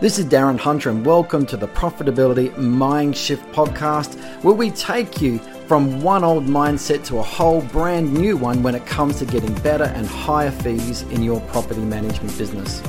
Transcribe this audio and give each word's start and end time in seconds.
This 0.00 0.18
is 0.18 0.24
Darren 0.24 0.58
Hunter, 0.58 0.88
and 0.88 1.04
welcome 1.04 1.44
to 1.44 1.58
the 1.58 1.68
Profitability 1.68 2.56
Mind 2.56 3.14
Shift 3.14 3.44
podcast, 3.52 4.18
where 4.42 4.54
we 4.54 4.70
take 4.70 5.20
you 5.20 5.38
from 5.68 6.00
one 6.00 6.24
old 6.24 6.46
mindset 6.46 7.04
to 7.04 7.18
a 7.18 7.22
whole 7.22 7.60
brand 7.60 8.14
new 8.14 8.38
one 8.38 8.62
when 8.62 8.74
it 8.74 8.86
comes 8.86 9.18
to 9.18 9.26
getting 9.26 9.52
better 9.56 9.84
and 9.84 10.06
higher 10.06 10.52
fees 10.52 11.02
in 11.02 11.22
your 11.22 11.42
property 11.42 11.82
management 11.82 12.38
business. 12.38 12.80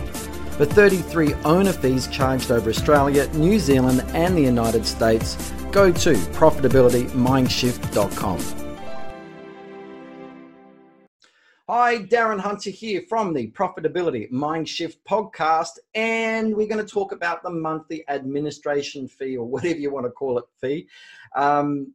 For 0.52 0.64
33 0.64 1.34
owner 1.44 1.74
fees 1.74 2.08
charged 2.08 2.50
over 2.50 2.70
Australia, 2.70 3.28
New 3.34 3.60
Zealand, 3.60 4.06
and 4.14 4.38
the 4.38 4.44
United 4.44 4.86
States, 4.86 5.52
go 5.74 5.92
to 5.92 6.14
profitabilitymindshift.com. 6.14 8.61
Hi, 11.70 12.00
Darren 12.00 12.40
Hunter 12.40 12.72
here 12.72 13.04
from 13.08 13.36
the 13.36 13.52
Profitability 13.52 14.32
Mindshift 14.32 14.96
podcast, 15.08 15.78
and 15.94 16.56
we're 16.56 16.68
going 16.68 16.84
to 16.84 16.92
talk 16.92 17.12
about 17.12 17.44
the 17.44 17.52
monthly 17.52 18.04
administration 18.10 19.08
fee 19.08 19.38
or 19.38 19.46
whatever 19.48 19.78
you 19.78 19.92
want 19.92 20.08
to 20.08 20.12
call 20.12 20.40
it 20.40 20.46
fee. 20.60 20.88
Um, 21.36 21.94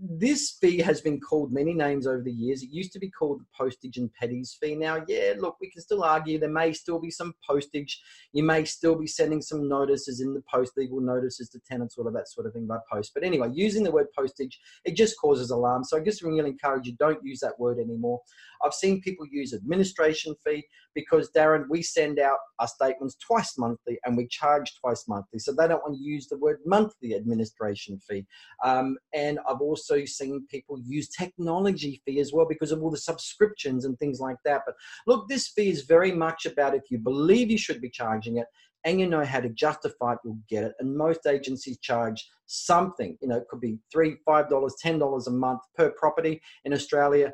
this 0.00 0.56
fee 0.60 0.78
has 0.78 1.00
been 1.00 1.20
called 1.20 1.52
many 1.52 1.74
names 1.74 2.06
over 2.06 2.22
the 2.22 2.32
years. 2.32 2.62
It 2.62 2.70
used 2.70 2.92
to 2.92 3.00
be 3.00 3.10
called 3.10 3.40
the 3.40 3.46
postage 3.54 3.96
and 3.96 4.10
petties 4.22 4.56
fee. 4.56 4.76
Now, 4.76 5.04
yeah, 5.08 5.34
look, 5.38 5.56
we 5.60 5.70
can 5.70 5.82
still 5.82 6.04
argue 6.04 6.38
there 6.38 6.48
may 6.48 6.72
still 6.72 7.00
be 7.00 7.10
some 7.10 7.34
postage. 7.46 8.00
You 8.32 8.44
may 8.44 8.64
still 8.64 8.94
be 8.94 9.08
sending 9.08 9.42
some 9.42 9.68
notices 9.68 10.20
in 10.20 10.34
the 10.34 10.42
post, 10.50 10.74
legal 10.76 11.00
notices 11.00 11.48
to 11.50 11.60
tenants, 11.68 11.98
all 11.98 12.06
of 12.06 12.14
that 12.14 12.28
sort 12.28 12.46
of 12.46 12.52
thing 12.52 12.66
by 12.66 12.78
post. 12.90 13.10
But 13.12 13.24
anyway, 13.24 13.50
using 13.52 13.82
the 13.82 13.90
word 13.90 14.06
postage, 14.16 14.58
it 14.84 14.94
just 14.94 15.18
causes 15.20 15.50
alarm. 15.50 15.82
So 15.82 15.98
I 15.98 16.00
just 16.00 16.22
really 16.22 16.50
encourage 16.50 16.86
you 16.86 16.96
don't 16.96 17.22
use 17.24 17.40
that 17.40 17.58
word 17.58 17.78
anymore. 17.78 18.20
I've 18.62 18.74
seen 18.74 18.99
people 19.00 19.26
use 19.30 19.54
administration 19.54 20.34
fee 20.44 20.64
because, 20.94 21.30
Darren, 21.36 21.64
we 21.68 21.82
send 21.82 22.18
out 22.18 22.38
our 22.58 22.68
statements 22.68 23.16
twice 23.16 23.56
monthly 23.58 23.98
and 24.04 24.16
we 24.16 24.26
charge 24.28 24.72
twice 24.80 25.04
monthly. 25.08 25.38
So 25.38 25.52
they 25.52 25.68
don't 25.68 25.82
want 25.82 25.96
to 25.96 26.02
use 26.02 26.26
the 26.28 26.38
word 26.38 26.58
monthly 26.66 27.14
administration 27.14 28.00
fee. 28.08 28.26
Um, 28.64 28.96
and 29.14 29.38
I've 29.48 29.60
also 29.60 30.04
seen 30.04 30.46
people 30.50 30.80
use 30.84 31.08
technology 31.08 32.02
fee 32.04 32.20
as 32.20 32.32
well 32.32 32.46
because 32.48 32.72
of 32.72 32.82
all 32.82 32.90
the 32.90 32.96
subscriptions 32.98 33.84
and 33.84 33.98
things 33.98 34.20
like 34.20 34.36
that. 34.44 34.62
But 34.66 34.74
look, 35.06 35.28
this 35.28 35.48
fee 35.48 35.70
is 35.70 35.82
very 35.82 36.12
much 36.12 36.46
about 36.46 36.74
if 36.74 36.82
you 36.90 36.98
believe 36.98 37.50
you 37.50 37.58
should 37.58 37.80
be 37.80 37.90
charging 37.90 38.38
it 38.38 38.46
and 38.84 38.98
you 38.98 39.06
know 39.06 39.24
how 39.24 39.40
to 39.40 39.48
justify 39.50 40.12
it, 40.12 40.18
you'll 40.24 40.38
get 40.48 40.64
it. 40.64 40.72
And 40.80 40.96
most 40.96 41.26
agencies 41.26 41.78
charge 41.78 42.26
something, 42.46 43.16
you 43.20 43.28
know, 43.28 43.36
it 43.36 43.48
could 43.48 43.60
be 43.60 43.78
three, 43.92 44.16
five 44.24 44.48
dollars, 44.48 44.74
ten 44.80 44.98
dollars 44.98 45.26
a 45.26 45.30
month 45.30 45.60
per 45.76 45.90
property 45.90 46.40
in 46.64 46.72
Australia. 46.72 47.30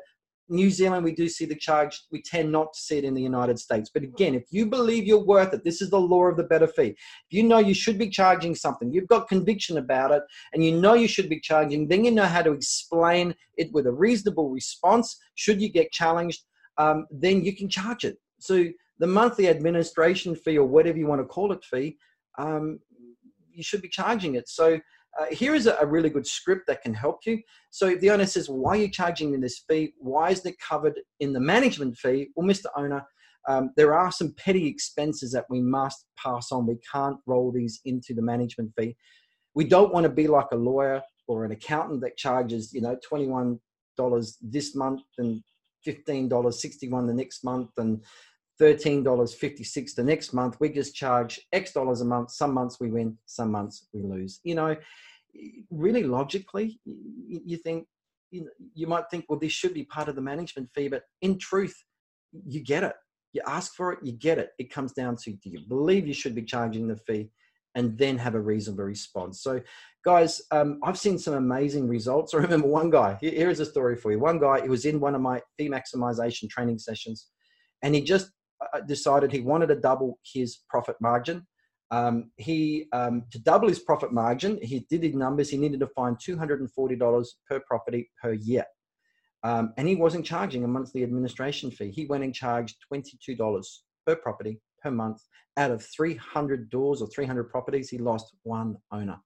New 0.49 0.69
Zealand, 0.69 1.03
we 1.03 1.11
do 1.11 1.27
see 1.27 1.45
the 1.45 1.55
charge. 1.55 2.03
We 2.11 2.21
tend 2.21 2.51
not 2.51 2.73
to 2.73 2.79
see 2.79 2.97
it 2.97 3.03
in 3.03 3.13
the 3.13 3.21
United 3.21 3.59
States. 3.59 3.89
But 3.93 4.03
again, 4.03 4.33
if 4.33 4.45
you 4.49 4.65
believe 4.65 5.05
you're 5.05 5.23
worth 5.23 5.53
it, 5.53 5.63
this 5.63 5.81
is 5.81 5.89
the 5.89 5.99
law 5.99 6.25
of 6.25 6.37
the 6.37 6.43
better 6.43 6.67
fee. 6.67 6.89
If 6.89 7.31
you 7.31 7.43
know 7.43 7.57
you 7.57 7.73
should 7.73 7.97
be 7.97 8.09
charging 8.09 8.55
something, 8.55 8.91
you've 8.91 9.07
got 9.07 9.27
conviction 9.27 9.77
about 9.77 10.11
it, 10.11 10.23
and 10.53 10.63
you 10.63 10.79
know 10.79 10.93
you 10.93 11.07
should 11.07 11.29
be 11.29 11.39
charging, 11.39 11.87
then 11.87 12.05
you 12.05 12.11
know 12.11 12.25
how 12.25 12.41
to 12.41 12.51
explain 12.51 13.35
it 13.57 13.71
with 13.73 13.87
a 13.87 13.91
reasonable 13.91 14.49
response. 14.49 15.17
Should 15.35 15.61
you 15.61 15.69
get 15.69 15.91
challenged, 15.91 16.43
um, 16.77 17.07
then 17.11 17.43
you 17.43 17.55
can 17.55 17.69
charge 17.69 18.05
it. 18.05 18.17
So 18.39 18.65
the 18.99 19.07
monthly 19.07 19.49
administration 19.49 20.35
fee, 20.35 20.57
or 20.57 20.67
whatever 20.67 20.97
you 20.97 21.07
want 21.07 21.21
to 21.21 21.25
call 21.25 21.51
it, 21.51 21.63
fee, 21.63 21.97
um, 22.37 22.79
you 23.51 23.63
should 23.63 23.81
be 23.81 23.89
charging 23.89 24.35
it. 24.35 24.47
So 24.47 24.79
uh, 25.19 25.25
here 25.31 25.55
is 25.55 25.67
a, 25.67 25.75
a, 25.81 25.85
really 25.85 26.09
good 26.09 26.27
script 26.27 26.67
that 26.67 26.81
can 26.81 26.93
help 26.93 27.19
you. 27.25 27.41
So 27.71 27.87
if 27.87 27.99
the 28.01 28.11
owner 28.11 28.25
says, 28.25 28.49
why 28.49 28.71
are 28.71 28.81
you 28.81 28.89
charging 28.89 29.31
me 29.31 29.37
this 29.37 29.63
fee? 29.67 29.93
Why 29.97 30.29
isn't 30.29 30.49
it 30.49 30.59
covered 30.59 30.99
in 31.19 31.33
the 31.33 31.39
management 31.39 31.97
fee? 31.97 32.29
Well, 32.35 32.47
Mr. 32.47 32.65
Owner, 32.75 33.03
um, 33.47 33.71
there 33.75 33.95
are 33.95 34.11
some 34.11 34.33
petty 34.37 34.67
expenses 34.67 35.31
that 35.31 35.45
we 35.49 35.61
must 35.61 36.05
pass 36.17 36.51
on. 36.51 36.67
We 36.67 36.77
can't 36.91 37.17
roll 37.25 37.51
these 37.51 37.79
into 37.85 38.13
the 38.13 38.21
management 38.21 38.73
fee. 38.77 38.95
We 39.55 39.63
don't 39.63 39.93
want 39.93 40.03
to 40.03 40.09
be 40.09 40.27
like 40.27 40.47
a 40.51 40.57
lawyer 40.57 41.01
or 41.27 41.45
an 41.45 41.51
accountant 41.51 42.01
that 42.01 42.17
charges, 42.17 42.73
you 42.73 42.81
know, 42.81 42.97
$21 43.09 43.59
this 44.41 44.75
month 44.75 45.01
and 45.17 45.41
$15.61 45.85 47.07
the 47.07 47.13
next 47.13 47.43
month 47.43 47.69
and 47.77 48.03
$13.56 48.59 49.95
the 49.95 50.03
next 50.03 50.33
month. 50.33 50.57
We 50.59 50.69
just 50.69 50.95
charge 50.95 51.39
X 51.53 51.73
dollars 51.73 52.01
a 52.01 52.05
month. 52.05 52.31
Some 52.31 52.53
months 52.53 52.79
we 52.79 52.89
win, 52.89 53.17
some 53.25 53.51
months 53.51 53.87
we 53.93 54.01
lose. 54.01 54.39
You 54.43 54.55
know, 54.55 54.75
really 55.69 56.03
logically, 56.03 56.79
you 56.85 57.57
think, 57.57 57.87
you, 58.31 58.87
might 58.87 59.09
think, 59.09 59.25
well, 59.29 59.39
this 59.39 59.51
should 59.51 59.73
be 59.73 59.85
part 59.85 60.09
of 60.09 60.15
the 60.15 60.21
management 60.21 60.69
fee, 60.73 60.87
but 60.87 61.03
in 61.21 61.37
truth, 61.37 61.75
you 62.45 62.61
get 62.61 62.83
it. 62.83 62.93
You 63.33 63.41
ask 63.45 63.73
for 63.75 63.93
it, 63.93 63.99
you 64.03 64.13
get 64.13 64.37
it. 64.37 64.51
It 64.57 64.71
comes 64.71 64.93
down 64.93 65.15
to 65.17 65.31
do 65.31 65.49
you 65.49 65.61
believe 65.67 66.07
you 66.07 66.13
should 66.13 66.35
be 66.35 66.43
charging 66.43 66.87
the 66.87 66.97
fee? 66.97 67.29
and 67.77 67.95
then 67.95 68.17
have 68.17 68.33
a 68.33 68.39
reasonable 68.39 68.83
response. 68.83 69.43
So, 69.43 69.61
guys, 70.03 70.41
um, 70.49 70.79
I've 70.83 70.97
seen 70.97 71.19
some 71.19 71.35
amazing 71.35 71.87
results. 71.87 72.33
I 72.33 72.37
remember 72.37 72.67
one 72.67 72.89
guy, 72.89 73.17
here 73.21 73.51
is 73.51 73.59
a 73.59 73.65
story 73.65 73.95
for 73.95 74.11
you. 74.11 74.19
One 74.19 74.39
guy, 74.39 74.61
he 74.61 74.67
was 74.67 74.85
in 74.85 74.99
one 74.99 75.13
of 75.13 75.21
my 75.21 75.41
fee 75.57 75.69
maximization 75.69 76.49
training 76.49 76.79
sessions, 76.79 77.27
and 77.83 77.93
he 77.93 78.01
just 78.01 78.31
decided 78.87 79.31
he 79.31 79.41
wanted 79.41 79.67
to 79.67 79.75
double 79.75 80.19
his 80.23 80.59
profit 80.69 80.95
margin. 80.99 81.45
Um, 81.89 82.31
he 82.35 82.87
um, 82.91 83.23
to 83.31 83.39
double 83.39 83.69
his 83.69 83.79
profit 83.79 84.11
margin, 84.11 84.59
he 84.61 84.85
did 84.89 85.03
his 85.03 85.15
numbers. 85.15 85.49
He 85.49 85.57
needed 85.57 85.79
to 85.79 85.87
find 85.87 86.17
two 86.19 86.37
hundred 86.37 86.59
and 86.59 86.71
forty 86.71 86.95
dollars 86.95 87.37
per 87.49 87.61
property 87.61 88.09
per 88.21 88.33
year, 88.33 88.65
um, 89.43 89.73
and 89.77 89.87
he 89.87 89.95
wasn't 89.95 90.25
charging 90.25 90.65
a 90.65 90.67
monthly 90.67 91.03
administration 91.03 91.71
fee. 91.71 91.91
He 91.91 92.05
went 92.05 92.25
and 92.25 92.35
charged 92.35 92.75
twenty 92.85 93.17
two 93.23 93.35
dollars 93.35 93.83
per 94.05 94.17
property 94.17 94.59
per 94.83 94.91
month. 94.91 95.21
Out 95.55 95.71
of 95.71 95.85
three 95.85 96.15
hundred 96.15 96.69
doors 96.69 97.01
or 97.01 97.07
three 97.07 97.25
hundred 97.25 97.45
properties, 97.45 97.89
he 97.89 97.97
lost 97.97 98.35
one 98.43 98.75
owner, 98.91 99.19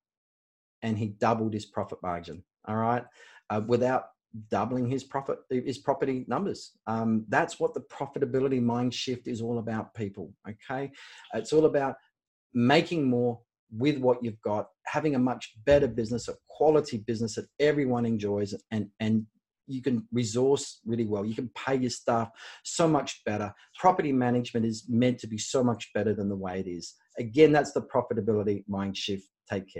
and 0.83 0.97
he 0.97 1.07
doubled 1.07 1.53
his 1.53 1.65
profit 1.65 1.97
margin. 2.03 2.43
All 2.67 2.75
right, 2.75 3.03
uh, 3.49 3.61
without 3.65 4.03
doubling 4.49 4.89
his 4.89 5.03
profit 5.03 5.39
his 5.49 5.77
property 5.77 6.25
numbers. 6.27 6.71
Um, 6.87 7.25
that's 7.29 7.59
what 7.59 7.73
the 7.73 7.81
profitability 7.81 8.61
mind 8.61 8.93
shift 8.93 9.27
is 9.27 9.41
all 9.41 9.59
about 9.59 9.93
people 9.93 10.33
okay? 10.47 10.91
It's 11.33 11.53
all 11.53 11.65
about 11.65 11.95
making 12.53 13.09
more 13.09 13.39
with 13.77 13.97
what 13.97 14.23
you've 14.23 14.41
got 14.41 14.67
having 14.85 15.15
a 15.15 15.19
much 15.19 15.53
better 15.65 15.87
business 15.87 16.27
a 16.27 16.33
quality 16.49 16.97
business 16.97 17.35
that 17.35 17.45
everyone 17.59 18.05
enjoys 18.05 18.53
and 18.71 18.87
and 18.99 19.25
you 19.67 19.81
can 19.81 20.05
resource 20.11 20.81
really 20.85 21.05
well. 21.05 21.25
You 21.25 21.35
can 21.35 21.49
pay 21.55 21.75
your 21.75 21.89
staff 21.89 22.29
so 22.63 22.87
much 22.87 23.21
better. 23.25 23.53
Property 23.79 24.11
management 24.11 24.65
is 24.65 24.85
meant 24.89 25.17
to 25.19 25.27
be 25.27 25.37
so 25.37 25.63
much 25.63 25.89
better 25.93 26.13
than 26.13 26.27
the 26.29 26.35
way 26.35 26.59
it 26.59 26.67
is. 26.67 26.95
Again 27.17 27.51
that's 27.51 27.71
the 27.71 27.81
profitability 27.81 28.63
mind 28.67 28.97
shift. 28.97 29.27
Take 29.49 29.71
care 29.71 29.79